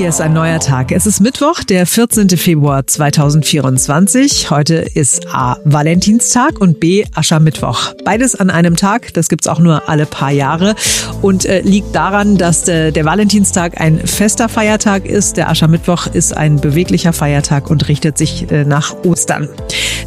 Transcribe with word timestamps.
hier 0.00 0.08
ist 0.08 0.22
ein 0.22 0.32
neuer 0.32 0.58
Tag. 0.60 0.92
Es 0.92 1.04
ist 1.04 1.20
Mittwoch, 1.20 1.62
der 1.62 1.84
14. 1.84 2.30
Februar 2.30 2.86
2024. 2.86 4.50
Heute 4.50 4.76
ist 4.76 5.28
A. 5.28 5.58
Valentinstag 5.66 6.58
und 6.58 6.80
B. 6.80 7.04
Aschermittwoch. 7.14 7.92
Beides 8.02 8.34
an 8.34 8.48
einem 8.48 8.76
Tag, 8.76 9.12
das 9.12 9.28
gibt's 9.28 9.46
auch 9.46 9.58
nur 9.58 9.90
alle 9.90 10.06
paar 10.06 10.30
Jahre 10.30 10.74
und 11.20 11.44
äh, 11.44 11.60
liegt 11.60 11.94
daran, 11.94 12.38
dass 12.38 12.66
äh, 12.66 12.92
der 12.92 13.04
Valentinstag 13.04 13.78
ein 13.78 13.98
fester 13.98 14.48
Feiertag 14.48 15.04
ist. 15.04 15.36
Der 15.36 15.50
Aschermittwoch 15.50 16.06
ist 16.06 16.34
ein 16.34 16.56
beweglicher 16.56 17.12
Feiertag 17.12 17.68
und 17.68 17.86
richtet 17.86 18.16
sich 18.16 18.50
äh, 18.50 18.64
nach 18.64 18.94
Ostern. 19.04 19.50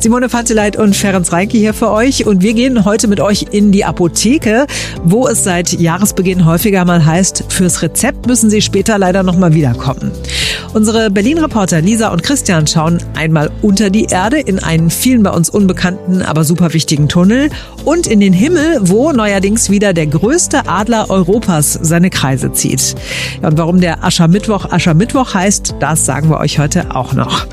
Simone 0.04 0.28
Fatzeleit 0.28 0.76
und 0.76 0.98
Ferenc 0.98 1.32
Reinke 1.32 1.58
hier 1.58 1.74
für 1.74 1.90
euch 1.90 2.28
und 2.28 2.42
wir 2.42 2.54
gehen 2.54 2.84
heute 2.84 3.08
mit 3.08 3.22
euch 3.22 3.46
in 3.52 3.72
die 3.72 3.86
Apotheke, 3.86 4.68
wo 5.06 5.30
es 5.30 5.46
seit 5.46 5.72
Jahresbeginn 5.72 6.46
häufiger 6.46 6.84
mal 6.84 7.06
heißt, 7.06 7.46
fürs 7.48 7.82
Rezept 7.82 8.28
müssen 8.28 8.50
Sie 8.50 8.62
später 8.62 8.98
leider 8.98 9.24
noch 9.24 9.38
mal 9.38 9.54
wiederkommen. 9.54 10.12
Unsere 10.74 11.10
Berlin-Reporter 11.10 11.80
Lisa 11.80 12.10
und 12.10 12.22
Christian 12.22 12.68
schauen 12.68 13.02
einmal 13.16 13.50
unter 13.62 13.90
die 13.90 14.04
Erde 14.04 14.42
in 14.42 14.60
einen 14.60 14.90
vielen 14.90 15.24
bei 15.24 15.32
uns 15.32 15.50
unbekannten, 15.50 16.22
aber 16.22 16.44
super 16.44 16.74
wichtigen 16.74 17.08
Tunnel 17.08 17.50
und 17.86 18.06
in 18.06 18.20
den 18.20 18.34
Himmel, 18.34 18.80
wo 18.82 19.14
neuerdings 19.14 19.70
wieder 19.70 19.94
der 19.94 20.08
größte 20.08 20.68
Adler 20.68 21.10
Europas 21.12 21.80
seine 21.82 22.10
Kreise 22.10 22.52
zieht. 22.52 22.96
Und 23.42 23.58
warum 23.58 23.80
der 23.80 24.04
Aschermittwoch 24.04 24.70
Aschermittwoch 24.70 25.34
heißt, 25.34 25.76
das 25.80 26.06
sagen 26.06 26.30
wir 26.30 26.40
euch 26.40 26.60
heute 26.60 26.94
auch 26.94 27.14
noch. 27.14 27.48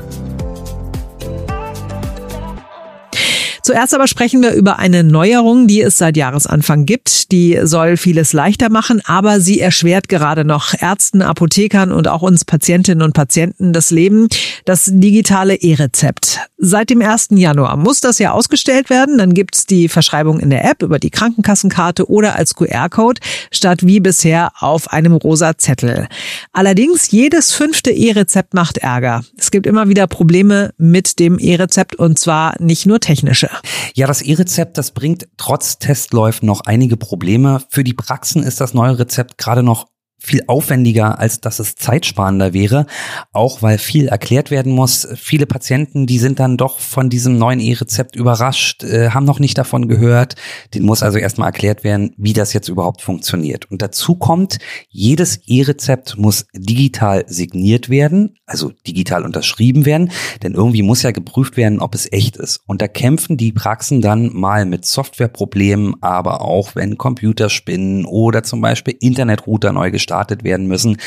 Zuerst 3.63 3.93
aber 3.93 4.07
sprechen 4.07 4.41
wir 4.41 4.53
über 4.53 4.79
eine 4.79 5.03
Neuerung, 5.03 5.67
die 5.67 5.81
es 5.81 5.97
seit 5.97 6.17
Jahresanfang 6.17 6.85
gibt. 6.85 7.31
Die 7.31 7.59
soll 7.63 7.95
vieles 7.95 8.33
leichter 8.33 8.69
machen, 8.69 9.01
aber 9.05 9.39
sie 9.39 9.59
erschwert 9.59 10.09
gerade 10.09 10.43
noch 10.45 10.73
Ärzten, 10.79 11.21
Apothekern 11.21 11.91
und 11.91 12.07
auch 12.07 12.23
uns 12.23 12.43
Patientinnen 12.43 13.03
und 13.03 13.13
Patienten 13.13 13.71
das 13.71 13.91
Leben. 13.91 14.27
Das 14.65 14.89
digitale 14.91 15.55
E-Rezept. 15.55 16.39
Seit 16.57 16.89
dem 16.89 17.01
1. 17.01 17.29
Januar 17.31 17.77
muss 17.77 18.01
das 18.01 18.19
ja 18.19 18.31
ausgestellt 18.31 18.89
werden. 18.89 19.17
Dann 19.17 19.33
gibt's 19.33 19.65
die 19.65 19.87
Verschreibung 19.87 20.39
in 20.39 20.49
der 20.49 20.65
App 20.65 20.81
über 20.81 20.99
die 20.99 21.09
Krankenkassenkarte 21.09 22.09
oder 22.09 22.35
als 22.35 22.55
QR-Code 22.55 23.21
statt 23.51 23.85
wie 23.85 23.99
bisher 23.99 24.51
auf 24.59 24.91
einem 24.91 25.13
rosa 25.13 25.57
Zettel. 25.57 26.07
Allerdings 26.51 27.11
jedes 27.11 27.51
fünfte 27.53 27.91
E-Rezept 27.91 28.53
macht 28.53 28.79
Ärger. 28.79 29.23
Es 29.37 29.51
gibt 29.51 29.67
immer 29.67 29.87
wieder 29.87 30.07
Probleme 30.07 30.73
mit 30.77 31.19
dem 31.19 31.37
E-Rezept 31.39 31.95
und 31.95 32.17
zwar 32.17 32.55
nicht 32.59 32.85
nur 32.85 32.99
technische. 32.99 33.49
Ja, 33.95 34.07
das 34.07 34.21
E-Rezept, 34.21 34.77
das 34.77 34.91
bringt 34.91 35.27
trotz 35.37 35.77
Testläufen 35.77 36.45
noch 36.45 36.61
einige 36.61 36.97
Probleme. 36.97 37.61
Für 37.69 37.83
die 37.83 37.93
Praxen 37.93 38.43
ist 38.43 38.61
das 38.61 38.73
neue 38.73 38.97
Rezept 38.97 39.37
gerade 39.37 39.63
noch 39.63 39.87
viel 40.23 40.43
aufwendiger, 40.45 41.17
als 41.17 41.41
dass 41.41 41.57
es 41.57 41.73
zeitsparender 41.75 42.53
wäre, 42.53 42.85
auch 43.33 43.63
weil 43.63 43.79
viel 43.79 44.07
erklärt 44.07 44.51
werden 44.51 44.71
muss. 44.71 45.07
Viele 45.15 45.47
Patienten, 45.47 46.05
die 46.05 46.19
sind 46.19 46.39
dann 46.39 46.57
doch 46.57 46.77
von 46.77 47.09
diesem 47.09 47.39
neuen 47.39 47.59
E-Rezept 47.59 48.15
überrascht, 48.15 48.83
äh, 48.83 49.09
haben 49.09 49.25
noch 49.25 49.39
nicht 49.39 49.57
davon 49.57 49.87
gehört. 49.87 50.35
Den 50.75 50.83
muss 50.83 51.01
also 51.01 51.17
erstmal 51.17 51.47
erklärt 51.47 51.83
werden, 51.83 52.13
wie 52.17 52.33
das 52.33 52.53
jetzt 52.53 52.69
überhaupt 52.69 53.01
funktioniert. 53.01 53.71
Und 53.71 53.81
dazu 53.81 54.13
kommt, 54.13 54.59
jedes 54.89 55.37
E-Rezept 55.47 56.17
muss 56.19 56.45
digital 56.53 57.25
signiert 57.27 57.89
werden, 57.89 58.37
also 58.45 58.71
digital 58.85 59.25
unterschrieben 59.25 59.87
werden, 59.87 60.11
denn 60.43 60.53
irgendwie 60.53 60.83
muss 60.83 61.01
ja 61.01 61.09
geprüft 61.09 61.57
werden, 61.57 61.79
ob 61.79 61.95
es 61.95 62.11
echt 62.11 62.37
ist. 62.37 62.61
Und 62.67 62.83
da 62.83 62.87
kämpfen 62.87 63.37
die 63.37 63.53
Praxen 63.53 64.01
dann 64.01 64.31
mal 64.33 64.67
mit 64.67 64.85
Softwareproblemen, 64.85 65.95
aber 66.01 66.41
auch 66.41 66.75
wenn 66.75 66.99
Computer 66.99 67.49
spinnen 67.49 68.05
oder 68.05 68.43
zum 68.43 68.61
Beispiel 68.61 68.95
Internetrouter 68.99 69.73
neu 69.73 69.89
gestartet 69.89 70.10
gestartet 70.11 70.43
werden 70.43 70.67
müssen. 70.67 70.97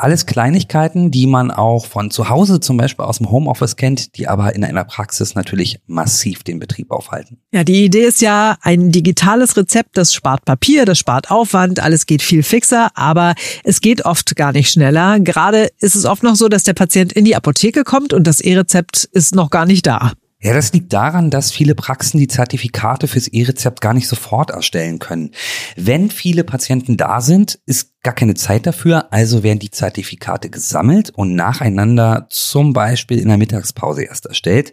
Alles 0.00 0.26
Kleinigkeiten, 0.26 1.10
die 1.10 1.26
man 1.26 1.50
auch 1.50 1.86
von 1.86 2.12
zu 2.12 2.28
Hause 2.28 2.60
zum 2.60 2.76
Beispiel 2.76 3.04
aus 3.04 3.18
dem 3.18 3.32
Homeoffice 3.32 3.74
kennt, 3.74 4.16
die 4.16 4.28
aber 4.28 4.54
in 4.54 4.62
einer 4.62 4.84
Praxis 4.84 5.34
natürlich 5.34 5.80
massiv 5.88 6.44
den 6.44 6.60
Betrieb 6.60 6.92
aufhalten. 6.92 7.40
Ja, 7.52 7.64
die 7.64 7.84
Idee 7.84 8.04
ist 8.04 8.20
ja 8.20 8.56
ein 8.62 8.92
digitales 8.92 9.56
Rezept, 9.56 9.96
das 9.96 10.14
spart 10.14 10.44
Papier, 10.44 10.84
das 10.84 11.00
spart 11.00 11.32
Aufwand, 11.32 11.80
alles 11.80 12.06
geht 12.06 12.22
viel 12.22 12.44
fixer, 12.44 12.90
aber 12.94 13.34
es 13.64 13.80
geht 13.80 14.04
oft 14.04 14.36
gar 14.36 14.52
nicht 14.52 14.70
schneller. 14.70 15.18
Gerade 15.18 15.68
ist 15.80 15.96
es 15.96 16.04
oft 16.04 16.22
noch 16.22 16.36
so, 16.36 16.48
dass 16.48 16.62
der 16.62 16.74
Patient 16.74 17.12
in 17.12 17.24
die 17.24 17.34
Apotheke 17.34 17.82
kommt 17.82 18.12
und 18.12 18.24
das 18.24 18.38
E-Rezept 18.38 19.02
ist 19.10 19.34
noch 19.34 19.50
gar 19.50 19.66
nicht 19.66 19.84
da. 19.84 20.12
Ja, 20.40 20.52
das 20.52 20.72
liegt 20.72 20.92
daran, 20.92 21.30
dass 21.30 21.50
viele 21.50 21.74
Praxen 21.74 22.18
die 22.18 22.28
Zertifikate 22.28 23.08
fürs 23.08 23.26
E-Rezept 23.26 23.80
gar 23.80 23.92
nicht 23.92 24.06
sofort 24.06 24.50
erstellen 24.50 25.00
können. 25.00 25.32
Wenn 25.74 26.10
viele 26.10 26.44
Patienten 26.44 26.96
da 26.96 27.20
sind, 27.20 27.58
ist 27.66 28.00
gar 28.02 28.14
keine 28.14 28.34
Zeit 28.34 28.64
dafür, 28.64 29.12
also 29.12 29.42
werden 29.42 29.58
die 29.58 29.72
Zertifikate 29.72 30.48
gesammelt 30.48 31.10
und 31.10 31.34
nacheinander 31.34 32.28
zum 32.30 32.72
Beispiel 32.72 33.18
in 33.18 33.26
der 33.26 33.36
Mittagspause 33.36 34.04
erst 34.04 34.26
erstellt. 34.26 34.72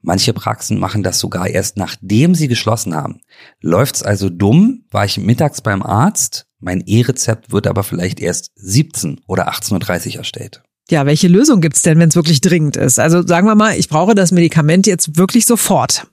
Manche 0.00 0.32
Praxen 0.32 0.78
machen 0.78 1.02
das 1.02 1.18
sogar 1.18 1.48
erst 1.48 1.76
nachdem 1.76 2.36
sie 2.36 2.46
geschlossen 2.46 2.94
haben. 2.94 3.20
Läuft's 3.60 4.04
also 4.04 4.30
dumm, 4.30 4.84
war 4.92 5.04
ich 5.04 5.18
mittags 5.18 5.60
beim 5.60 5.82
Arzt, 5.82 6.46
mein 6.60 6.82
E-Rezept 6.86 7.50
wird 7.50 7.66
aber 7.66 7.82
vielleicht 7.82 8.20
erst 8.20 8.52
17 8.54 9.22
oder 9.26 9.50
18.30 9.50 10.10
Uhr 10.12 10.16
erstellt. 10.18 10.62
Ja, 10.90 11.06
welche 11.06 11.28
Lösung 11.28 11.60
gibt's 11.60 11.82
denn, 11.82 11.98
wenn 11.98 12.08
es 12.08 12.16
wirklich 12.16 12.40
dringend 12.40 12.76
ist? 12.76 12.98
Also 12.98 13.26
sagen 13.26 13.46
wir 13.46 13.54
mal, 13.54 13.78
ich 13.78 13.88
brauche 13.88 14.14
das 14.14 14.32
Medikament 14.32 14.86
jetzt 14.86 15.16
wirklich 15.16 15.46
sofort. 15.46 16.06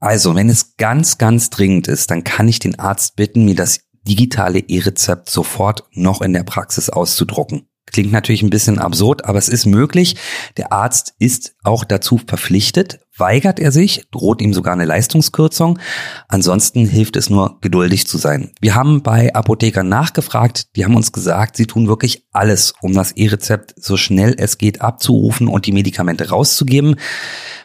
Also, 0.00 0.34
wenn 0.34 0.50
es 0.50 0.76
ganz, 0.76 1.16
ganz 1.16 1.48
dringend 1.48 1.88
ist, 1.88 2.10
dann 2.10 2.24
kann 2.24 2.46
ich 2.46 2.58
den 2.58 2.78
Arzt 2.78 3.16
bitten, 3.16 3.46
mir 3.46 3.54
das 3.54 3.80
digitale 4.06 4.58
E-Rezept 4.58 5.30
sofort 5.30 5.84
noch 5.92 6.20
in 6.20 6.34
der 6.34 6.42
Praxis 6.42 6.90
auszudrucken. 6.90 7.66
Klingt 7.94 8.10
natürlich 8.10 8.42
ein 8.42 8.50
bisschen 8.50 8.80
absurd, 8.80 9.24
aber 9.24 9.38
es 9.38 9.48
ist 9.48 9.66
möglich. 9.66 10.16
Der 10.56 10.72
Arzt 10.72 11.14
ist 11.20 11.54
auch 11.62 11.84
dazu 11.84 12.18
verpflichtet. 12.18 12.98
Weigert 13.16 13.60
er 13.60 13.70
sich, 13.70 14.06
droht 14.10 14.42
ihm 14.42 14.52
sogar 14.52 14.72
eine 14.72 14.84
Leistungskürzung. 14.84 15.78
Ansonsten 16.26 16.86
hilft 16.86 17.14
es 17.14 17.30
nur, 17.30 17.58
geduldig 17.60 18.08
zu 18.08 18.18
sein. 18.18 18.50
Wir 18.60 18.74
haben 18.74 19.04
bei 19.04 19.32
Apothekern 19.32 19.88
nachgefragt. 19.88 20.74
Die 20.74 20.84
haben 20.84 20.96
uns 20.96 21.12
gesagt, 21.12 21.56
sie 21.56 21.66
tun 21.66 21.86
wirklich 21.86 22.24
alles, 22.32 22.74
um 22.80 22.94
das 22.94 23.12
E-Rezept 23.12 23.74
so 23.80 23.96
schnell 23.96 24.34
es 24.36 24.58
geht 24.58 24.80
abzurufen 24.80 25.46
und 25.46 25.66
die 25.66 25.72
Medikamente 25.72 26.30
rauszugeben. 26.30 26.96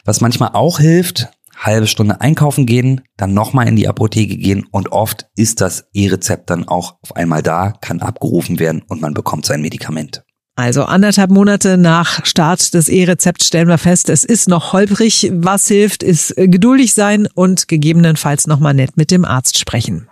Was 0.05 0.21
manchmal 0.21 0.51
auch 0.53 0.77
hilft, 0.77 1.29
halbe 1.59 1.87
Stunde 1.87 2.21
einkaufen 2.21 2.65
gehen, 2.65 3.01
dann 3.17 3.33
nochmal 3.33 3.67
in 3.67 3.75
die 3.75 3.87
Apotheke 3.87 4.37
gehen 4.37 4.65
und 4.71 4.91
oft 4.91 5.27
ist 5.35 5.61
das 5.61 5.85
E-Rezept 5.93 6.49
dann 6.49 6.67
auch 6.67 6.95
auf 7.01 7.15
einmal 7.15 7.43
da, 7.43 7.73
kann 7.81 8.01
abgerufen 8.01 8.59
werden 8.59 8.83
und 8.87 9.01
man 9.01 9.13
bekommt 9.13 9.45
sein 9.45 9.61
Medikament. 9.61 10.23
Also 10.55 10.83
anderthalb 10.83 11.31
Monate 11.31 11.77
nach 11.77 12.25
Start 12.25 12.73
des 12.73 12.89
E-Rezepts 12.89 13.47
stellen 13.47 13.69
wir 13.69 13.77
fest, 13.77 14.09
es 14.09 14.25
ist 14.25 14.49
noch 14.49 14.73
holprig. 14.73 15.31
Was 15.33 15.67
hilft, 15.67 16.03
ist 16.03 16.33
geduldig 16.35 16.93
sein 16.93 17.29
und 17.33 17.69
gegebenenfalls 17.69 18.45
nochmal 18.45 18.73
nett 18.73 18.97
mit 18.97 19.09
dem 19.09 19.23
Arzt 19.23 19.57
sprechen. 19.57 20.09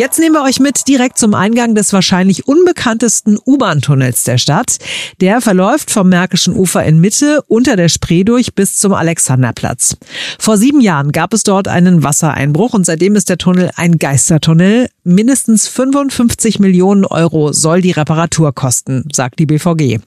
Jetzt 0.00 0.18
nehmen 0.18 0.34
wir 0.34 0.44
euch 0.44 0.60
mit 0.60 0.88
direkt 0.88 1.18
zum 1.18 1.34
Eingang 1.34 1.74
des 1.74 1.92
wahrscheinlich 1.92 2.48
unbekanntesten 2.48 3.38
U-Bahn-Tunnels 3.44 4.24
der 4.24 4.38
Stadt. 4.38 4.78
Der 5.20 5.42
verläuft 5.42 5.90
vom 5.90 6.08
Märkischen 6.08 6.56
Ufer 6.56 6.82
in 6.84 7.02
Mitte 7.02 7.42
unter 7.48 7.76
der 7.76 7.90
Spree 7.90 8.24
durch 8.24 8.54
bis 8.54 8.78
zum 8.78 8.94
Alexanderplatz. 8.94 9.98
Vor 10.38 10.56
sieben 10.56 10.80
Jahren 10.80 11.12
gab 11.12 11.34
es 11.34 11.42
dort 11.42 11.68
einen 11.68 12.02
Wassereinbruch 12.02 12.72
und 12.72 12.86
seitdem 12.86 13.14
ist 13.14 13.28
der 13.28 13.36
Tunnel 13.36 13.72
ein 13.76 13.98
Geistertunnel. 13.98 14.88
Mindestens 15.04 15.68
55 15.68 16.60
Millionen 16.60 17.04
Euro 17.04 17.52
soll 17.52 17.82
die 17.82 17.90
Reparatur 17.90 18.54
kosten, 18.54 19.06
sagt 19.12 19.38
die 19.38 19.44
BVG. 19.44 19.98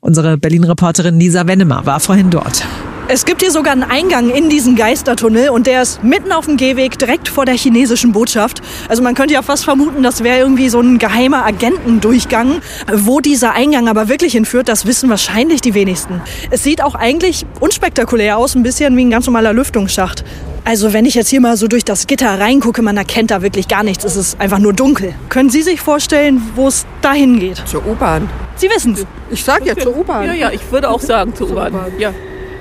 Unsere 0.00 0.38
Berlin-Reporterin 0.38 1.18
Lisa 1.18 1.48
Wennemer 1.48 1.84
war 1.84 1.98
vorhin 1.98 2.30
dort. 2.30 2.64
Es 3.08 3.24
gibt 3.24 3.42
hier 3.42 3.50
sogar 3.50 3.72
einen 3.72 3.82
Eingang 3.82 4.30
in 4.30 4.48
diesen 4.48 4.76
Geistertunnel 4.76 5.50
und 5.50 5.66
der 5.66 5.82
ist 5.82 6.02
mitten 6.04 6.32
auf 6.32 6.46
dem 6.46 6.56
Gehweg 6.56 6.98
direkt 6.98 7.28
vor 7.28 7.44
der 7.44 7.56
chinesischen 7.56 8.12
Botschaft. 8.12 8.62
Also 8.88 9.02
man 9.02 9.14
könnte 9.14 9.34
ja 9.34 9.42
fast 9.42 9.64
vermuten, 9.64 10.02
das 10.02 10.22
wäre 10.22 10.38
irgendwie 10.38 10.68
so 10.68 10.80
ein 10.80 10.98
geheimer 10.98 11.44
Agentendurchgang. 11.44 12.62
Wo 12.92 13.20
dieser 13.20 13.52
Eingang 13.52 13.88
aber 13.88 14.08
wirklich 14.08 14.32
hinführt, 14.32 14.68
das 14.68 14.86
wissen 14.86 15.10
wahrscheinlich 15.10 15.60
die 15.60 15.74
wenigsten. 15.74 16.22
Es 16.50 16.62
sieht 16.62 16.82
auch 16.82 16.94
eigentlich 16.94 17.44
unspektakulär 17.60 18.38
aus, 18.38 18.54
ein 18.54 18.62
bisschen 18.62 18.96
wie 18.96 19.04
ein 19.04 19.10
ganz 19.10 19.26
normaler 19.26 19.52
Lüftungsschacht. 19.52 20.24
Also 20.64 20.92
wenn 20.92 21.04
ich 21.04 21.14
jetzt 21.16 21.28
hier 21.28 21.40
mal 21.40 21.56
so 21.56 21.66
durch 21.66 21.84
das 21.84 22.06
Gitter 22.06 22.38
reingucke, 22.38 22.82
man 22.82 22.96
erkennt 22.96 23.32
da 23.32 23.42
wirklich 23.42 23.66
gar 23.66 23.82
nichts. 23.82 24.04
Es 24.04 24.16
ist 24.16 24.40
einfach 24.40 24.60
nur 24.60 24.72
dunkel. 24.72 25.12
Können 25.28 25.50
Sie 25.50 25.62
sich 25.62 25.80
vorstellen, 25.80 26.40
wo 26.54 26.68
es 26.68 26.86
dahin 27.02 27.40
geht? 27.40 27.62
Zur 27.66 27.84
U-Bahn. 27.84 28.30
Sie 28.54 28.70
wissen 28.70 28.94
es. 28.94 29.04
Ich 29.30 29.42
sag 29.42 29.66
ja 29.66 29.76
zur 29.76 29.96
U-Bahn. 29.96 30.24
Ja, 30.26 30.34
ja, 30.34 30.50
ich 30.52 30.60
würde 30.70 30.88
auch 30.88 31.00
sagen 31.00 31.34
zur 31.34 31.50
U-Bahn. 31.50 31.74
Ja. 31.98 32.12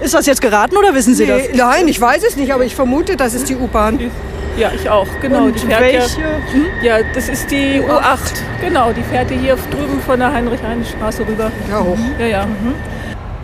Ist 0.01 0.13
das 0.13 0.25
jetzt 0.25 0.41
geraten 0.41 0.75
oder 0.77 0.93
wissen 0.93 1.13
Sie 1.15 1.25
das? 1.25 1.43
Nee, 1.43 1.57
nein, 1.57 1.87
ich 1.87 2.01
weiß 2.01 2.23
es 2.27 2.35
nicht, 2.35 2.53
aber 2.53 2.65
ich 2.65 2.75
vermute, 2.75 3.15
das 3.15 3.33
ist 3.33 3.49
die 3.49 3.55
U-Bahn. 3.55 3.99
Ja, 4.57 4.71
ich 4.73 4.89
auch, 4.89 5.07
genau. 5.21 5.45
Und 5.45 5.55
die 5.61 5.67
fährt 5.67 5.81
welche? 5.81 6.21
Ja, 6.81 6.97
ja, 6.97 7.05
das 7.13 7.29
ist 7.29 7.49
die 7.51 7.79
U8. 7.79 8.17
Genau, 8.59 8.91
die 8.91 9.03
fährt 9.03 9.29
hier 9.31 9.55
drüben 9.69 10.01
von 10.05 10.19
der 10.19 10.33
Heinrich-Heine-Straße 10.33 11.25
rüber. 11.27 11.51
Ja, 11.69 11.79
hoch. 11.81 11.97
Ja, 12.19 12.25
ja. 12.25 12.47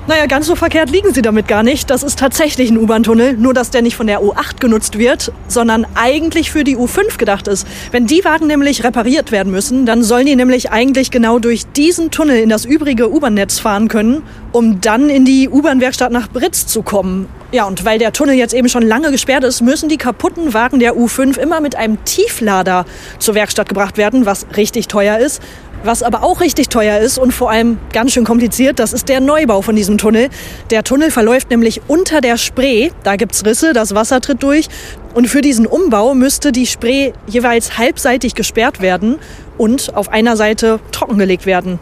Naja, 0.08 0.26
ganz 0.26 0.48
so 0.48 0.56
verkehrt 0.56 0.90
liegen 0.90 1.14
sie 1.14 1.22
damit 1.22 1.50
gar 1.50 1.64
nicht. 1.64 1.90
Das 1.90 2.02
ist 2.02 2.18
tatsächlich 2.18 2.70
ein 2.70 2.78
U-Bahn-Tunnel, 2.78 3.34
nur 3.34 3.54
dass 3.54 3.72
der 3.72 3.82
nicht 3.82 3.98
von 3.98 4.08
der 4.08 4.22
U8 4.22 4.62
genutzt 4.62 4.98
wird, 4.98 5.34
sondern 5.50 5.86
eigentlich 5.96 6.50
für 6.50 6.64
die 6.64 6.78
U5 6.78 7.18
gedacht 7.18 7.50
ist. 7.50 7.68
Wenn 7.92 8.08
die 8.08 8.24
Wagen 8.24 8.48
nämlich 8.48 8.86
repariert 8.86 9.34
werden 9.34 9.52
müssen, 9.52 9.86
dann 9.86 10.04
sollen 10.04 10.26
die 10.26 10.38
nämlich 10.38 10.72
eigentlich 10.72 11.12
genau 11.12 11.40
durch 11.40 11.66
diesen 11.76 12.10
Tunnel 12.10 12.38
in 12.38 12.48
das 12.48 12.64
übrige 12.64 13.12
U-Bahn-Netz 13.12 13.60
fahren 13.60 13.90
können, 13.90 14.24
um 14.54 14.80
dann 14.80 15.10
in 15.10 15.26
die 15.26 15.50
U-Bahn-Werkstatt 15.50 16.14
nach 16.14 16.30
Britz 16.30 16.68
zu 16.68 16.84
kommen. 16.84 17.28
Ja, 17.52 17.66
und 17.66 17.84
weil 17.84 18.00
der 18.00 18.14
Tunnel 18.14 18.36
jetzt 18.36 18.54
eben 18.54 18.68
schon 18.70 18.84
lange 18.84 19.12
gesperrt 19.12 19.44
ist, 19.44 19.62
müssen 19.62 19.88
die 19.88 19.98
kaputten 19.98 20.54
Wagen 20.54 20.80
der 20.80 20.96
U5 20.96 21.38
immer 21.38 21.62
mit 21.62 21.76
einem 21.76 22.04
Tieflader 22.06 22.86
zur 23.20 23.36
Werkstatt 23.36 23.68
gebracht 23.70 23.98
werden, 23.98 24.26
was 24.26 24.48
richtig 24.56 24.88
teuer 24.88 25.18
ist. 25.18 25.42
Was 25.84 26.04
aber 26.04 26.24
auch 26.24 26.42
richtig 26.42 26.70
teuer 26.70 27.00
ist 27.00 27.18
und 27.18 27.34
vor 27.34 27.52
allem 27.52 27.78
ganz 27.94 28.12
schön 28.12 28.26
kompliziert, 28.26 28.80
das 28.80 28.94
ist 28.94 29.10
der 29.10 29.22
Neubau 29.22 29.62
von 29.62 29.76
diesem 29.76 29.98
Tunnel. 29.98 30.30
Der 30.70 30.84
Tunnel 30.84 31.12
verläuft 31.12 31.50
nämlich 31.50 31.82
unter 31.88 32.20
der 32.20 32.38
Spree. 32.38 32.90
Da 33.04 33.16
gibt's 33.16 33.46
Risse, 33.46 33.74
das 33.74 33.96
Wasser 33.96 34.20
tritt 34.20 34.44
durch. 34.44 34.68
Und 35.14 35.28
für 35.28 35.42
diesen 35.42 35.66
Umbau 35.66 36.14
müsste 36.14 36.52
die 36.52 36.66
Spree 36.66 37.14
jeweils 37.28 37.78
halbseitig 37.78 38.36
gesperrt 38.36 38.82
werden 38.82 39.18
und 39.58 39.96
auf 39.96 40.10
einer 40.10 40.36
Seite 40.36 40.80
trockengelegt 40.92 41.46
werden. 41.46 41.80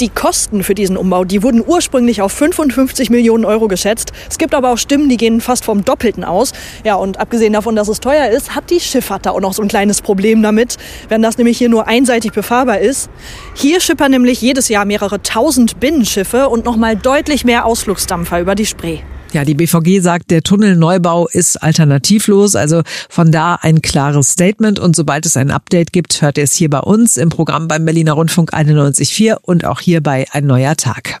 Die 0.00 0.08
Kosten 0.08 0.64
für 0.64 0.74
diesen 0.74 0.96
Umbau, 0.96 1.24
die 1.24 1.44
wurden 1.44 1.62
ursprünglich 1.64 2.20
auf 2.20 2.32
55 2.32 3.10
Millionen 3.10 3.44
Euro 3.44 3.68
geschätzt. 3.68 4.10
Es 4.28 4.38
gibt 4.38 4.52
aber 4.52 4.72
auch 4.72 4.78
Stimmen, 4.78 5.08
die 5.08 5.16
gehen 5.16 5.40
fast 5.40 5.64
vom 5.64 5.84
Doppelten 5.84 6.24
aus. 6.24 6.52
Ja, 6.82 6.96
und 6.96 7.20
abgesehen 7.20 7.52
davon, 7.52 7.76
dass 7.76 7.86
es 7.86 8.00
teuer 8.00 8.28
ist, 8.28 8.56
hat 8.56 8.70
die 8.70 8.80
Schifffahrt 8.80 9.24
da 9.24 9.30
auch 9.30 9.40
noch 9.40 9.54
so 9.54 9.62
ein 9.62 9.68
kleines 9.68 10.02
Problem 10.02 10.42
damit, 10.42 10.78
wenn 11.08 11.22
das 11.22 11.38
nämlich 11.38 11.58
hier 11.58 11.68
nur 11.68 11.86
einseitig 11.86 12.32
befahrbar 12.32 12.80
ist. 12.80 13.08
Hier 13.54 13.80
schippern 13.80 14.10
nämlich 14.10 14.40
jedes 14.40 14.68
Jahr 14.68 14.84
mehrere 14.84 15.22
tausend 15.22 15.78
Binnenschiffe 15.78 16.48
und 16.48 16.64
nochmal 16.64 16.96
deutlich 16.96 17.44
mehr 17.44 17.64
Ausflugsdampfer 17.64 18.40
über 18.40 18.56
die 18.56 18.66
Spree. 18.66 18.98
Ja, 19.34 19.44
die 19.44 19.54
BVG 19.54 20.00
sagt, 20.00 20.30
der 20.30 20.42
Tunnelneubau 20.42 21.26
ist 21.26 21.60
alternativlos. 21.60 22.54
Also 22.54 22.82
von 23.08 23.32
da 23.32 23.56
ein 23.56 23.82
klares 23.82 24.30
Statement. 24.30 24.78
Und 24.78 24.94
sobald 24.94 25.26
es 25.26 25.36
ein 25.36 25.50
Update 25.50 25.92
gibt, 25.92 26.22
hört 26.22 26.38
ihr 26.38 26.44
es 26.44 26.54
hier 26.54 26.70
bei 26.70 26.78
uns 26.78 27.16
im 27.16 27.30
Programm 27.30 27.66
beim 27.66 27.84
Berliner 27.84 28.12
Rundfunk 28.12 28.54
91.4 28.54 29.38
und 29.42 29.64
auch 29.64 29.80
hier 29.80 30.00
bei 30.02 30.26
Ein 30.30 30.46
neuer 30.46 30.76
Tag. 30.76 31.20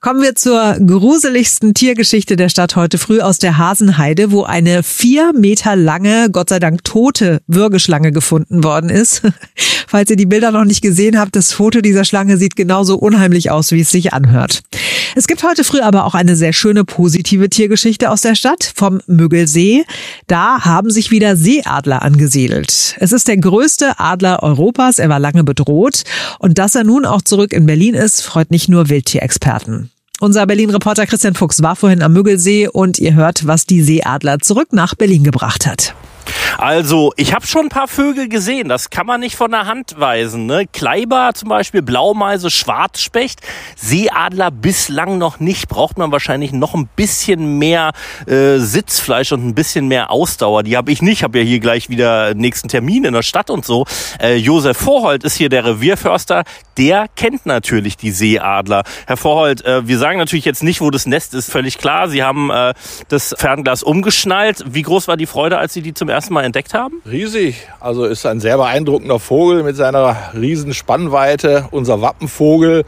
Kommen 0.00 0.20
wir 0.20 0.34
zur 0.34 0.78
gruseligsten 0.84 1.74
Tiergeschichte 1.74 2.34
der 2.34 2.48
Stadt 2.48 2.74
heute 2.74 2.98
früh 2.98 3.20
aus 3.20 3.38
der 3.38 3.56
Hasenheide, 3.56 4.32
wo 4.32 4.42
eine 4.42 4.82
vier 4.82 5.32
Meter 5.32 5.76
lange, 5.76 6.28
Gott 6.32 6.48
sei 6.48 6.58
Dank 6.58 6.82
tote 6.82 7.40
Würgeschlange 7.46 8.10
gefunden 8.10 8.64
worden 8.64 8.90
ist. 8.90 9.22
Falls 9.86 10.10
ihr 10.10 10.16
die 10.16 10.26
Bilder 10.26 10.50
noch 10.50 10.64
nicht 10.64 10.82
gesehen 10.82 11.20
habt, 11.20 11.36
das 11.36 11.52
Foto 11.52 11.82
dieser 11.82 12.04
Schlange 12.04 12.36
sieht 12.36 12.56
genauso 12.56 12.96
unheimlich 12.96 13.52
aus, 13.52 13.70
wie 13.70 13.82
es 13.82 13.90
sich 13.90 14.12
anhört. 14.12 14.62
Es 15.14 15.26
gibt 15.26 15.44
heute 15.44 15.62
früh 15.62 15.80
aber 15.80 16.06
auch 16.06 16.14
eine 16.14 16.36
sehr 16.36 16.54
schöne 16.54 16.84
positive 16.84 17.50
Tiergeschichte 17.50 18.10
aus 18.10 18.22
der 18.22 18.34
Stadt 18.34 18.72
vom 18.74 19.02
Müggelsee. 19.06 19.84
Da 20.26 20.64
haben 20.64 20.90
sich 20.90 21.10
wieder 21.10 21.36
Seeadler 21.36 22.00
angesiedelt. 22.02 22.96
Es 22.98 23.12
ist 23.12 23.28
der 23.28 23.36
größte 23.36 24.00
Adler 24.00 24.42
Europas. 24.42 24.98
Er 24.98 25.10
war 25.10 25.20
lange 25.20 25.44
bedroht. 25.44 26.04
Und 26.38 26.58
dass 26.58 26.74
er 26.74 26.84
nun 26.84 27.04
auch 27.04 27.20
zurück 27.20 27.52
in 27.52 27.66
Berlin 27.66 27.94
ist, 27.94 28.22
freut 28.22 28.50
nicht 28.50 28.70
nur 28.70 28.88
Wildtierexperten. 28.88 29.31
Unser 30.20 30.46
Berlin-Reporter 30.46 31.06
Christian 31.06 31.34
Fuchs 31.34 31.62
war 31.62 31.74
vorhin 31.74 32.02
am 32.02 32.12
Müggelsee 32.12 32.68
und 32.68 32.98
ihr 32.98 33.14
hört, 33.14 33.46
was 33.46 33.66
die 33.66 33.82
Seeadler 33.82 34.38
zurück 34.38 34.72
nach 34.72 34.94
Berlin 34.94 35.24
gebracht 35.24 35.66
hat. 35.66 35.96
Also, 36.58 37.12
ich 37.16 37.34
habe 37.34 37.46
schon 37.46 37.66
ein 37.66 37.68
paar 37.68 37.88
Vögel 37.88 38.28
gesehen, 38.28 38.68
das 38.68 38.90
kann 38.90 39.06
man 39.06 39.20
nicht 39.20 39.36
von 39.36 39.50
der 39.50 39.66
Hand 39.66 39.98
weisen. 39.98 40.46
Ne? 40.46 40.66
Kleiber 40.66 41.30
zum 41.34 41.48
Beispiel, 41.48 41.82
Blaumeise, 41.82 42.50
Schwarzspecht, 42.50 43.40
Seeadler 43.76 44.50
bislang 44.50 45.18
noch 45.18 45.40
nicht. 45.40 45.68
Braucht 45.68 45.98
man 45.98 46.12
wahrscheinlich 46.12 46.52
noch 46.52 46.74
ein 46.74 46.88
bisschen 46.94 47.58
mehr 47.58 47.92
äh, 48.26 48.58
Sitzfleisch 48.58 49.32
und 49.32 49.46
ein 49.46 49.54
bisschen 49.54 49.88
mehr 49.88 50.10
Ausdauer. 50.10 50.62
Die 50.62 50.76
habe 50.76 50.92
ich 50.92 51.02
nicht, 51.02 51.22
habe 51.22 51.38
ja 51.38 51.44
hier 51.44 51.60
gleich 51.60 51.88
wieder 51.88 52.34
nächsten 52.34 52.68
Termin 52.68 53.04
in 53.04 53.14
der 53.14 53.22
Stadt 53.22 53.50
und 53.50 53.64
so. 53.64 53.86
Äh, 54.20 54.36
Josef 54.36 54.76
Vorhold 54.76 55.24
ist 55.24 55.36
hier 55.36 55.48
der 55.48 55.64
Revierförster, 55.64 56.44
der 56.76 57.06
kennt 57.16 57.46
natürlich 57.46 57.96
die 57.96 58.10
Seeadler. 58.10 58.84
Herr 59.06 59.16
Vorhold, 59.16 59.64
äh, 59.64 59.86
wir 59.86 59.98
sagen 59.98 60.18
natürlich 60.18 60.44
jetzt 60.44 60.62
nicht, 60.62 60.80
wo 60.80 60.90
das 60.90 61.06
Nest 61.06 61.34
ist, 61.34 61.50
völlig 61.50 61.78
klar. 61.78 62.08
Sie 62.08 62.22
haben 62.22 62.50
äh, 62.50 62.74
das 63.08 63.34
Fernglas 63.38 63.82
umgeschnallt. 63.82 64.64
Wie 64.66 64.82
groß 64.82 65.08
war 65.08 65.16
die 65.16 65.26
Freude, 65.26 65.58
als 65.58 65.72
Sie 65.72 65.82
die 65.82 65.94
zum 65.94 66.08
ersten 66.08 66.34
Mal 66.34 66.41
entdeckt 66.42 66.74
haben? 66.74 67.02
Riesig. 67.10 67.68
Also 67.80 68.04
ist 68.04 68.26
ein 68.26 68.40
sehr 68.40 68.56
beeindruckender 68.56 69.18
Vogel 69.18 69.62
mit 69.62 69.76
seiner 69.76 70.16
riesen 70.34 70.74
Spannweite, 70.74 71.68
unser 71.70 72.00
Wappenvogel. 72.02 72.84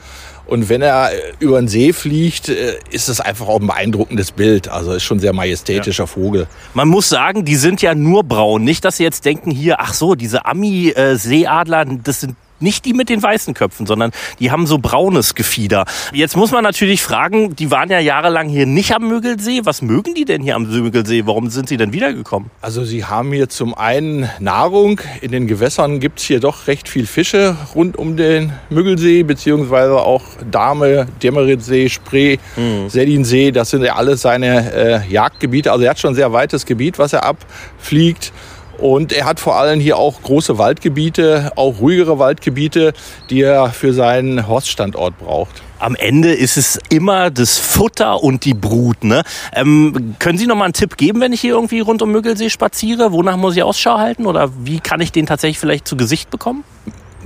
Und 0.47 0.69
wenn 0.69 0.83
er 0.83 1.11
über 1.39 1.59
den 1.59 1.69
See 1.69 1.93
fliegt, 1.93 2.51
äh, 2.51 2.77
ist 2.91 3.09
es 3.09 3.21
einfach 3.21 3.49
auch 3.49 3.61
ein 3.61 3.67
beeindruckendes 3.67 4.33
Bild. 4.33 4.69
Also 4.69 4.93
ist 4.93 5.03
schon 5.03 5.17
ein 5.17 5.21
sehr 5.21 5.33
majestätischer 5.33 6.03
ja. 6.03 6.07
Vogel. 6.07 6.47
Man 6.75 6.89
muss 6.89 7.09
sagen, 7.09 7.45
die 7.45 7.57
sind 7.57 7.81
ja 7.81 7.95
nur 7.95 8.25
braun. 8.25 8.63
Nicht, 8.63 8.85
dass 8.85 8.99
Sie 8.99 9.05
jetzt 9.05 9.25
denken, 9.25 9.51
hier, 9.51 9.81
ach 9.81 9.95
so, 9.95 10.15
diese 10.15 10.45
Ami-Seeadler, 10.45 11.87
das 11.87 12.21
sind 12.21 12.37
nicht 12.65 12.85
die 12.85 12.95
mit 12.95 13.09
den 13.09 13.23
weißen 13.23 13.55
Köpfen, 13.55 13.87
sondern 13.87 14.11
die 14.41 14.51
haben 14.51 14.67
so 14.67 14.79
braunes 14.79 15.37
Gefieder. 15.37 15.85
Jetzt 16.13 16.37
muss 16.37 16.51
man 16.51 16.65
natürlich 16.65 17.03
fragen, 17.03 17.55
die 17.55 17.71
waren 17.71 17.91
ja 17.91 18.01
jahrelang 18.01 18.49
hier 18.49 18.67
nicht 18.67 18.93
am 18.93 19.07
Mögelsee. 19.07 19.61
Was 19.65 19.83
mögen 19.83 20.15
die 20.15 20.25
denn 20.25 20.43
hier 20.43 20.57
am 20.57 20.65
Mögelsee? 20.65 21.23
Warum 21.27 21.51
sind 21.51 21.69
sie 21.69 21.77
denn 21.77 21.93
wiedergekommen? 21.93 22.51
Also 22.61 22.85
sie 22.85 23.05
haben 23.05 23.33
hier 23.33 23.49
zum 23.49 23.75
einen 23.75 24.29
Nahrung. 24.41 25.01
In 25.21 25.31
den 25.31 25.47
Gewässern 25.47 26.01
gibt 26.01 26.19
es 26.19 26.25
hier 26.25 26.41
doch 26.41 26.67
recht 26.67 26.89
viel 26.89 27.07
Fische 27.07 27.57
rund 27.75 27.97
um 27.97 28.17
den 28.17 28.53
Müggelsee, 28.71 29.23
beziehungsweise 29.23 29.97
auch 29.97 30.25
Dahme, 30.51 31.07
Demmeritzsee, 31.23 31.89
Spree, 31.89 32.39
mhm. 32.57 32.89
Sellinsee. 32.89 33.53
Das 33.53 33.71
sind 33.71 33.85
ja 33.85 33.95
alles 33.97 34.23
seine 34.23 34.73
äh, 34.73 35.13
Jagdgebiete. 35.13 35.71
Also 35.71 35.85
er 35.85 35.91
hat 35.91 35.99
schon 35.99 36.13
ein 36.13 36.17
sehr 36.17 36.33
weites 36.33 36.67
Gebiet, 36.67 36.99
was 36.99 37.13
er 37.13 37.25
abfliegt. 37.25 38.33
Und 38.79 39.13
er 39.13 39.25
hat 39.25 39.41
vor 39.41 39.57
allem 39.57 39.81
hier 39.81 39.97
auch 39.97 40.23
große 40.23 40.59
Waldgebiete, 40.59 41.53
auch 41.57 41.81
ruhigere 41.81 42.19
Waldgebiete, 42.19 42.93
die 43.31 43.43
er 43.43 43.71
für 43.71 43.93
seinen 43.93 44.47
Horststandort 44.49 45.19
braucht. 45.19 45.63
Am 45.79 45.95
Ende 45.97 46.33
ist 46.33 46.57
es 46.57 46.79
immer 46.89 47.31
das 47.31 47.59
Futter 47.59 48.23
und 48.23 48.45
die 48.45 48.55
Brut. 48.55 49.05
Ne? 49.05 49.23
Ähm, 49.55 50.17
können 50.19 50.39
Sie 50.39 50.47
noch 50.47 50.57
mal 50.57 50.65
einen 50.65 50.73
Tipp 50.73 50.97
geben, 50.97 51.21
wenn 51.21 51.33
ich 51.33 51.41
hier 51.41 51.55
irgendwie 51.55 51.81
rund 51.81 52.01
um 52.03 52.11
Müggelsee 52.11 52.51
spaziere? 52.51 53.13
Wonach 53.13 53.37
muss 53.37 53.57
ich 53.57 53.63
Ausschau 53.63 53.99
halten? 53.99 54.27
Oder 54.27 54.51
wie 54.65 54.81
kann 54.81 55.01
ich 55.01 55.13
den 55.13 55.27
tatsächlich 55.27 55.59
vielleicht 55.59 55.87
zu 55.87 55.97
Gesicht 55.97 56.31
bekommen? 56.31 56.65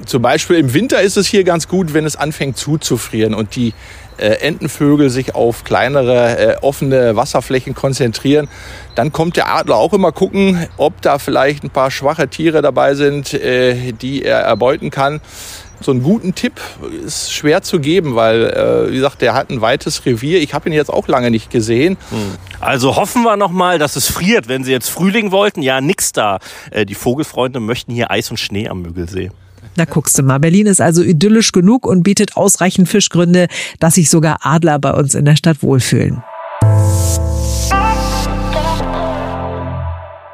Zum 0.07 0.23
Beispiel 0.23 0.57
im 0.57 0.75
Winter 0.75 1.01
ist 1.03 1.17
es 1.17 1.27
hier 1.27 1.45
ganz 1.45 1.69
gut, 1.69 1.93
wenn 1.95 2.05
es 2.05 2.17
anfängt 2.17 2.57
zuzufrieren 2.57 3.35
und 3.35 3.57
die 3.57 3.75
Entenvögel 4.27 5.11
sich 5.11 5.35
auf 5.35 5.65
kleinere 5.65 6.39
äh, 6.39 6.57
offene 6.61 7.17
Wasserflächen 7.17 7.75
konzentrieren. 7.75 8.49
Dann 8.95 9.13
kommt 9.13 9.37
der 9.37 9.55
Adler 9.55 9.77
auch 9.77 9.93
immer 9.93 10.13
gucken, 10.13 10.67
ob 10.77 11.01
da 11.03 11.19
vielleicht 11.19 11.65
ein 11.65 11.71
paar 11.71 11.91
schwache 11.91 12.29
Tiere 12.29 12.63
dabei 12.63 12.95
sind, 12.95 13.35
äh, 13.35 13.93
die 13.93 14.25
er 14.25 14.41
erbeuten 14.41 14.91
kann. 14.91 15.21
So 15.81 15.93
einen 15.93 16.03
guten 16.03 16.35
Tipp 16.35 16.61
ist 17.07 17.33
schwer 17.33 17.63
zu 17.63 17.79
geben, 17.79 18.17
weil, 18.17 18.45
äh, 18.47 18.91
wie 18.91 18.97
gesagt, 18.97 19.23
der 19.23 19.35
hat 19.35 19.51
ein 19.51 19.61
weites 19.61 20.05
Revier. 20.05 20.41
Ich 20.41 20.53
habe 20.53 20.69
ihn 20.69 20.73
jetzt 20.73 20.93
auch 20.93 21.07
lange 21.07 21.31
nicht 21.31 21.51
gesehen. 21.51 21.97
Hm. 22.11 22.37
Also 22.61 22.97
hoffen 22.97 23.23
wir 23.23 23.37
noch 23.37 23.53
mal, 23.53 23.79
dass 23.79 23.95
es 23.95 24.09
friert. 24.11 24.49
Wenn 24.49 24.65
Sie 24.65 24.73
jetzt 24.73 24.89
Frühling 24.89 25.31
wollten, 25.31 25.63
ja, 25.63 25.81
nix 25.81 26.13
da. 26.13 26.41
Äh, 26.73 26.85
die 26.85 26.95
Vogelfreunde 26.95 27.61
möchten 27.61 27.93
hier 27.93 28.11
Eis 28.11 28.31
und 28.31 28.39
Schnee 28.39 28.69
am 28.69 28.83
Müggelsee. 28.83 29.31
Na 29.79 29.85
guckst 29.85 30.19
du 30.19 30.25
mal, 30.25 30.41
Berlin 30.41 30.67
ist 30.67 30.81
also 30.81 31.05
idyllisch 31.05 31.53
genug 31.53 31.87
und 31.87 32.03
bietet 32.03 32.37
ausreichend 32.37 32.89
Fischgründe, 32.89 33.47
dass 33.79 33.95
sich 33.95 34.11
sogar 34.11 34.39
Adler 34.43 34.81
bei 34.81 34.93
uns 34.93 35.15
in 35.15 35.25
der 35.25 35.37
Stadt 35.37 35.63
wohlfühlen. 35.63 36.21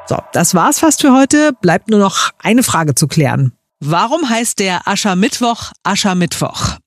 So, 0.07 0.17
das 0.33 0.55
war's 0.55 0.79
fast 0.79 1.01
für 1.01 1.13
heute. 1.13 1.51
Bleibt 1.61 1.91
nur 1.91 1.99
noch 1.99 2.31
eine 2.39 2.63
Frage 2.63 2.95
zu 2.95 3.07
klären. 3.07 3.51
Warum 3.79 4.27
heißt 4.27 4.57
der 4.57 4.87
Aschermittwoch 4.87 5.73
Aschermittwoch? 5.83 6.77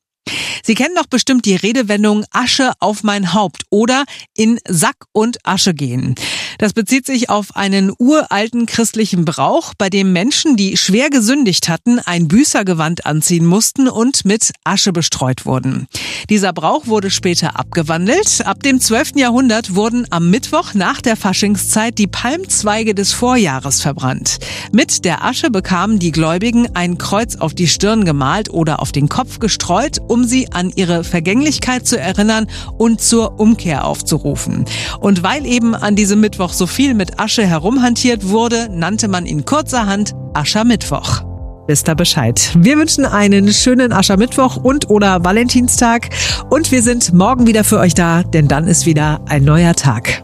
Sie 0.63 0.75
kennen 0.75 0.95
doch 0.97 1.07
bestimmt 1.07 1.45
die 1.45 1.57
Redewendung 1.57 2.25
Asche 2.31 2.73
auf 2.81 3.03
mein 3.03 3.33
Haupt 3.33 3.65
oder 3.71 4.05
in 4.35 4.59
Sack 4.69 4.97
und 5.13 5.39
Asche 5.45 5.75
gehen. 5.75 6.15
Das 6.59 6.73
bezieht 6.73 7.07
sich 7.07 7.31
auf 7.31 7.57
einen 7.57 7.93
uralten 7.99 8.67
christlichen 8.67 9.25
Brauch, 9.25 9.75
bei 9.79 9.91
dem 9.91 10.13
Menschen, 10.13 10.57
die 10.57 10.77
schwer 10.77 11.09
gesündigt 11.09 11.69
hatten, 11.69 12.01
ein 12.01 12.27
Büßergewand 12.27 13.07
anziehen 13.07 13.47
mussten 13.47 13.89
und 13.89 14.25
mit 14.25 14.53
Asche 14.65 14.93
bestreut 14.93 15.47
wurden. 15.47 15.87
Dieser 16.29 16.53
Brauch 16.53 16.87
wurde 16.87 17.11
später 17.11 17.59
abgewandelt. 17.59 18.45
Ab 18.45 18.63
dem 18.63 18.81
12. 18.81 19.13
Jahrhundert 19.17 19.75
wurden 19.75 20.07
am 20.11 20.31
Mittwoch 20.31 20.75
nach 20.75 21.01
der 21.01 21.17
Faschingszeit 21.17 21.97
die 21.97 22.07
Palmzweige 22.09 22.95
des 22.95 23.13
Vorjahres 23.13 23.81
verbrannt. 23.81 24.39
Mit 24.73 25.05
der 25.05 25.25
Asche 25.25 25.51
bekamen 25.51 25.99
die 25.99 26.13
Gläubigen 26.13 26.75
ein 26.75 26.99
Kreuz 26.99 27.37
auf 27.37 27.55
die 27.55 27.69
Stirn 27.69 28.05
gemalt 28.05 28.51
oder 28.51 28.81
auf 28.81 28.91
den 28.91 29.09
Kopf 29.09 29.39
gestreut, 29.39 29.99
um 30.09 30.18
sie 30.27 30.53
an 30.53 30.73
ihre 30.75 31.05
Vergänglichkeit 31.05 31.87
zu 31.87 31.99
erinnern 31.99 32.47
und 32.79 33.01
zur 33.01 33.39
Umkehr 33.39 33.85
aufzurufen. 33.85 34.65
Und 34.99 35.23
weil 35.23 35.47
eben 35.47 35.75
an 35.75 35.95
diesem 35.95 36.21
Mittwoch 36.21 36.39
Mittwoch 36.39 36.53
so 36.53 36.67
viel 36.67 36.95
mit 36.95 37.19
Asche 37.19 37.45
herumhantiert 37.45 38.29
wurde, 38.29 38.69
nannte 38.71 39.09
man 39.09 39.27
ihn 39.27 39.45
kurzerhand 39.45 40.15
Aschermittwoch. 40.35 41.25
wisst 41.67 41.89
ihr 41.89 41.95
Bescheid. 41.95 42.53
Wir 42.57 42.79
wünschen 42.79 43.05
einen 43.05 43.53
schönen 43.53 43.93
Aschermittwoch 43.93 44.57
und 44.57 44.89
oder 44.89 45.25
Valentinstag 45.25 46.11
und 46.49 46.71
wir 46.71 46.83
sind 46.83 47.13
morgen 47.13 47.47
wieder 47.47 47.65
für 47.65 47.79
euch 47.79 47.95
da, 47.95 48.23
denn 48.23 48.49
dann 48.49 48.67
ist 48.67 48.87
wieder 48.87 49.21
ein 49.27 49.45
neuer 49.45 49.75
Tag. 49.75 50.23